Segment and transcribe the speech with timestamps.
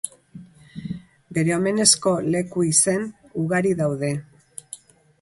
[1.39, 3.07] Bere omenezko leku-izen
[3.45, 4.15] ugari daude.